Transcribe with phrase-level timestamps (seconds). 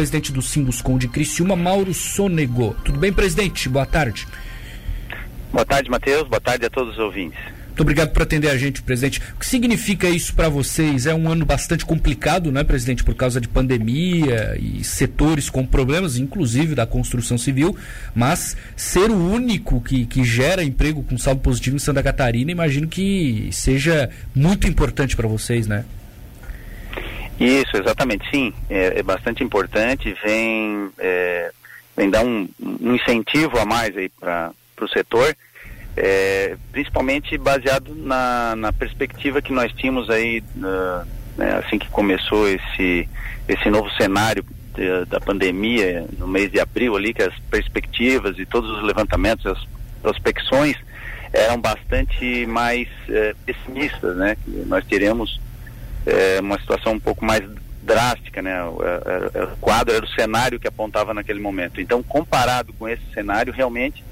[0.00, 2.74] presidente do Simbuscom de Criciúma, Mauro Sonego.
[2.82, 3.68] Tudo bem, presidente?
[3.68, 4.26] Boa tarde.
[5.52, 6.26] Boa tarde, Matheus.
[6.26, 7.38] Boa tarde a todos os ouvintes.
[7.66, 9.20] Muito obrigado por atender a gente, presidente.
[9.36, 11.04] O que significa isso para vocês?
[11.04, 16.16] É um ano bastante complicado, né, presidente, por causa de pandemia e setores com problemas,
[16.16, 17.76] inclusive da construção civil,
[18.14, 22.88] mas ser o único que, que gera emprego com saldo positivo em Santa Catarina, imagino
[22.88, 25.84] que seja muito importante para vocês, né?
[27.40, 28.52] Isso, exatamente, sim.
[28.68, 31.50] É, é bastante importante, vem, é,
[31.96, 35.34] vem dar um, um incentivo a mais aí para o setor
[35.96, 42.48] é, principalmente baseado na, na, perspectiva que nós tínhamos aí uh, né, assim que começou
[42.48, 43.08] esse
[43.48, 44.44] esse novo cenário
[44.74, 49.44] de, da pandemia no mês de abril ali que as perspectivas e todos os levantamentos
[49.46, 49.58] as
[50.00, 50.76] prospecções
[51.32, 55.40] eram bastante mais é, pessimistas né que nós teremos
[56.06, 57.42] é, uma situação um pouco mais
[57.82, 62.72] drástica né o, o, o quadro era o cenário que apontava naquele momento então comparado
[62.74, 64.04] com esse cenário realmente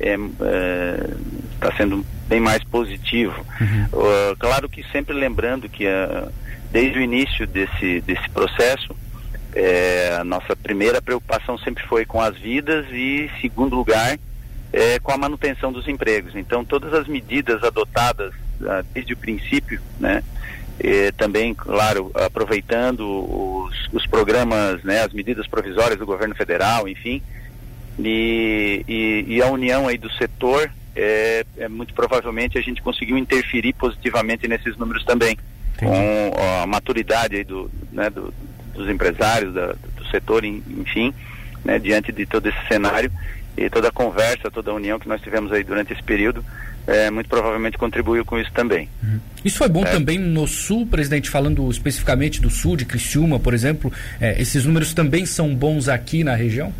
[0.00, 1.14] é, é,
[1.60, 3.34] tá sendo bem mais positivo.
[3.60, 3.84] Uhum.
[3.92, 6.32] Uh, claro que sempre lembrando que uh,
[6.70, 8.96] desde o início desse, desse processo,
[9.54, 14.18] é, a nossa primeira preocupação sempre foi com as vidas e, segundo lugar,
[14.72, 16.36] é, com a manutenção dos empregos.
[16.36, 20.22] Então, todas as medidas adotadas uh, desde o princípio, né,
[21.16, 27.22] também, claro, aproveitando os, os programas, né, as medidas provisórias do governo federal, enfim,
[27.98, 33.18] e, e, e, a união aí do setor, é, é, muito provavelmente a gente conseguiu
[33.18, 35.36] interferir positivamente nesses números também,
[35.76, 35.92] Entendi.
[35.92, 38.32] com a maturidade aí do, né, do,
[38.74, 41.12] dos empresários, da, do setor, enfim,
[41.64, 43.10] né, diante de todo esse cenário
[43.56, 46.44] e toda a conversa, toda a união que nós tivemos aí durante esse período,
[46.90, 48.88] é, muito provavelmente contribuiu com isso também.
[49.00, 49.20] Uhum.
[49.44, 49.90] Isso foi bom é.
[49.90, 54.92] também no Sul, presidente, falando especificamente do Sul, de Criciúma, por exemplo, é, esses números
[54.92, 56.74] também são bons aqui na região?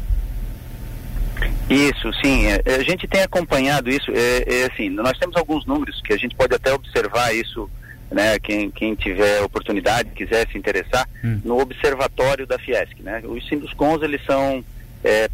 [1.70, 2.46] Isso, sim.
[2.46, 4.10] É, é, a gente tem acompanhado isso.
[4.10, 7.70] É, é, assim, nós temos alguns números que a gente pode até observar isso,
[8.10, 8.36] né?
[8.40, 11.40] Quem, quem tiver oportunidade, quiser se interessar, hum.
[11.44, 13.22] no observatório da Fiesc, né?
[13.24, 14.64] Os Sinduscons, eles são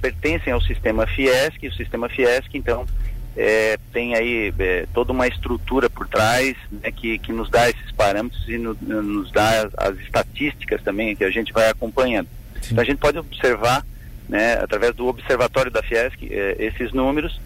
[0.00, 2.86] pertencem ao sistema Fiesc, o sistema Fiesc, então
[3.36, 7.92] é, tem aí é, toda uma estrutura por trás né, que, que nos dá esses
[7.92, 12.28] parâmetros e no, nos dá as, as, estatísticas também que a gente vai acompanhando.
[12.62, 12.68] Sim.
[12.72, 13.84] Então a gente pode observar
[14.28, 17.38] né, através do observatório da Fiesc, eh, esses números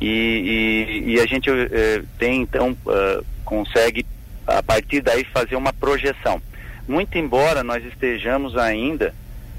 [0.00, 4.06] e, e, e a gente eh, tem então uh, consegue
[4.46, 6.40] a partir daí fazer uma projeção.
[6.88, 9.14] Muito embora nós estejamos ainda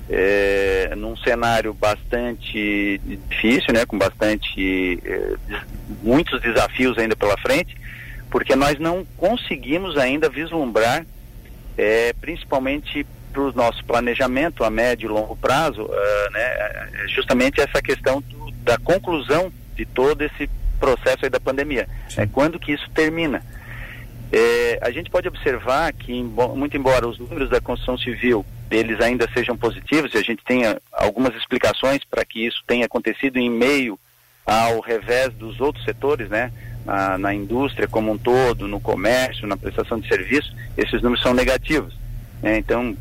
[0.10, 5.00] eh, num cenário bastante difícil, né, com bastante
[6.02, 7.76] muitos desafios ainda pela frente,
[8.30, 11.06] porque nós não conseguimos ainda vislumbrar,
[12.20, 17.82] principalmente para o nosso planejamento a médio e longo prazo, uh, né, é justamente essa
[17.82, 20.48] questão do, da conclusão de todo esse
[20.80, 21.90] processo da pandemia.
[22.16, 23.44] É quando que isso termina?
[24.32, 26.12] É, a gente pode observar que,
[26.56, 30.82] muito embora os números da construção civil eles ainda sejam positivos, e a gente tenha
[30.92, 34.00] algumas explicações para que isso tenha acontecido em meio
[34.46, 36.52] ao revés dos outros setores, né?
[36.86, 41.34] Na, na, indústria como um todo, no comércio, na prestação de serviços, esses números são
[41.34, 41.98] negativos.
[42.42, 42.58] Né?
[42.58, 42.94] Então,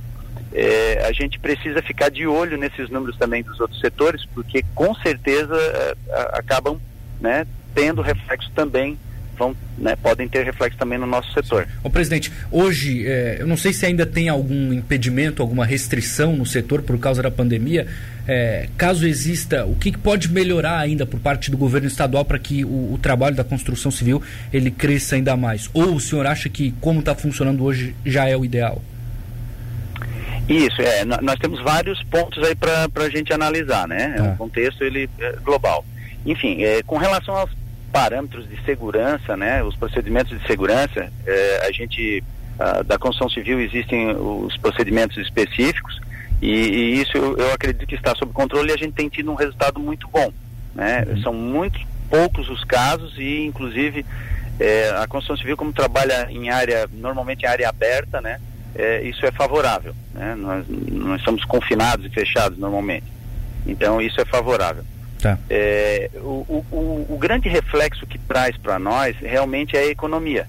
[0.52, 4.94] é, a gente precisa ficar de olho nesses números também dos outros setores, porque com
[4.94, 5.94] certeza é,
[6.38, 6.80] acabam
[7.20, 7.44] né,
[7.74, 8.96] tendo reflexo também
[9.36, 11.66] vão, né, podem ter reflexo também no nosso setor.
[11.82, 16.46] O presidente, hoje, é, eu não sei se ainda tem algum impedimento, alguma restrição no
[16.46, 17.86] setor por causa da pandemia.
[18.26, 22.64] É, caso exista, o que pode melhorar ainda por parte do governo estadual para que
[22.64, 24.22] o, o, trabalho da construção civil
[24.52, 25.68] ele cresça ainda mais?
[25.74, 28.80] Ou o senhor acha que como está funcionando hoje já é o ideal?
[30.48, 31.04] Isso, é.
[31.04, 34.14] Nós temos vários pontos aí para a gente analisar, né?
[34.16, 34.36] É um tá.
[34.36, 35.84] contexto ele é global.
[36.24, 37.50] Enfim, é, com relação aos
[37.92, 39.62] parâmetros de segurança, né?
[39.62, 42.22] Os procedimentos de segurança, é, a gente
[42.86, 46.00] da construção civil existem os procedimentos específicos
[46.40, 49.32] e, e isso eu, eu, acredito que está sob controle e a gente tem tido
[49.32, 50.32] um resultado muito bom,
[50.72, 51.04] né?
[51.08, 51.22] Uhum.
[51.22, 54.06] São muito poucos os casos e inclusive
[54.60, 58.38] é, a construção civil como trabalha em área normalmente em área aberta, né?
[58.74, 59.94] é, isso é favorável.
[60.14, 60.34] Né?
[60.34, 63.06] Nós, nós estamos confinados e fechados normalmente.
[63.66, 64.84] Então isso é favorável.
[65.22, 65.38] Tá.
[65.48, 70.48] É, o, o, o, grande reflexo que traz para nós realmente é a economia.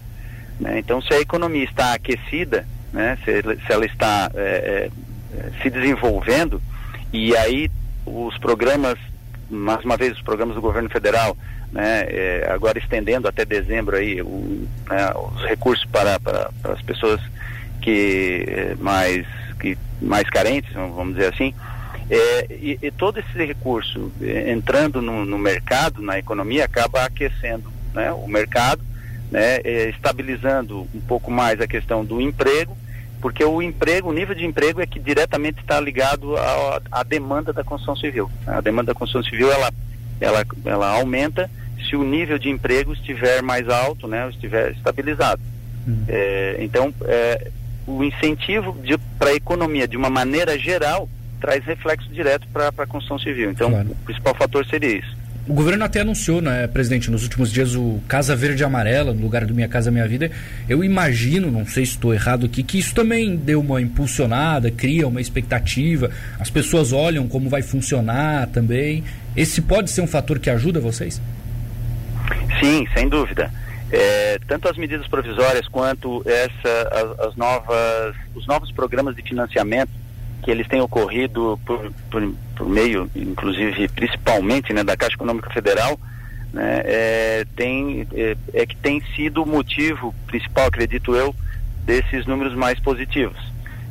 [0.60, 0.80] Né?
[0.80, 3.16] Então se a economia está aquecida, né?
[3.24, 4.90] se, se ela está é,
[5.38, 6.60] é, se desenvolvendo,
[7.14, 7.70] e aí
[8.04, 8.98] os programas,
[9.48, 11.38] mais uma vez os programas do governo federal,
[11.72, 16.82] né, é, agora estendendo até dezembro aí o, né, os recursos para, para, para as
[16.82, 17.22] pessoas
[17.80, 19.26] que mais,
[19.60, 21.54] que mais carentes, vamos dizer assim,
[22.10, 27.72] É, e, e, todo esse recurso é, entrando no, no, mercado, na economia, acaba aquecendo
[27.94, 28.84] né, o mercado,
[29.32, 32.78] né, é, estabilizando um pouco mais a questão do emprego,
[33.22, 36.36] porque o emprego, o nível de emprego é que diretamente está ligado
[36.92, 38.30] à demanda da construção civil.
[38.46, 39.72] A demanda da construção civil ela,
[40.20, 41.50] ela, ela aumenta
[41.88, 45.42] se o nível de emprego estiver mais alto, né, estiver estabilizado.
[45.88, 46.04] Hum.
[46.08, 47.50] É, então, é,
[47.88, 48.76] o incentivo
[49.18, 51.10] para a economia, de uma maneira geral,
[51.44, 53.52] traz reflexo direto para a construção civil.
[53.52, 53.90] Então, claro.
[53.90, 55.24] o principal fator seria isso.
[55.46, 59.46] O governo até anunciou, né, presidente, nos últimos dias o Casa Verde Amarela, no lugar
[59.46, 60.32] do Minha Casa Minha Vida.
[60.70, 65.06] Eu imagino, não sei se estou errado aqui, que isso também deu uma impulsionada, cria
[65.06, 66.10] uma expectativa.
[66.40, 69.04] As pessoas olham como vai funcionar também.
[69.36, 71.22] Esse pode ser um fator que ajuda vocês?
[72.62, 73.52] Sim, sem dúvida.
[73.92, 80.03] É, tanto as medidas provisórias quanto essa, as, as, novas, os novos programas de financiamento
[80.44, 85.98] que eles têm ocorrido por, por, por meio, inclusive, principalmente, né, da Caixa Econômica Federal,
[86.52, 91.34] né, é, tem, é, é, que tem sido o motivo principal, acredito eu,
[91.86, 93.38] desses números mais positivos.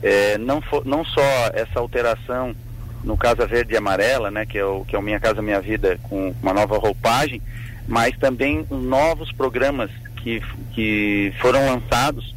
[0.03, 1.21] É, não, for, não só
[1.55, 2.55] essa alteração
[3.03, 5.61] no Casa Verde e Amarela, né, que é o que é o Minha Casa Minha
[5.61, 7.41] Vida com uma nova roupagem,
[7.89, 10.41] mas também novos programas que,
[10.73, 12.35] que foram lançados,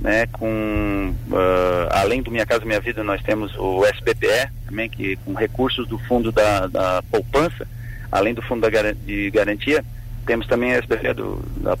[0.00, 5.16] né, com uh, além do Minha Casa Minha Vida, nós temos o SBPE também, que
[5.16, 7.66] com recursos do fundo da, da poupança,
[8.10, 9.84] além do fundo da, de garantia,
[10.26, 11.76] temos também o SBPE, do, da,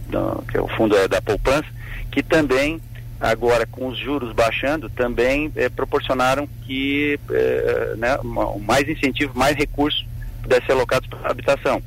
[0.50, 1.66] que é o fundo da poupança,
[2.10, 2.80] que também
[3.20, 8.18] agora com os juros baixando, também eh, proporcionaram que eh, né,
[8.60, 10.06] mais incentivo, mais recursos
[10.42, 11.82] pudessem ser alocados para a habitação.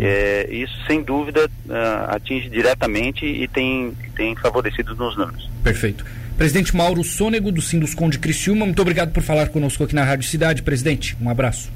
[0.00, 5.50] É, isso, sem dúvida, uh, atinge diretamente e tem, tem favorecido nos números.
[5.64, 6.04] Perfeito.
[6.36, 10.62] Presidente Mauro Sônego, do Sindusconde Criciúma, muito obrigado por falar conosco aqui na Rádio Cidade.
[10.62, 11.72] Presidente, um abraço.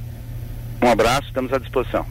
[0.80, 2.06] Um abraço, estamos à disposição.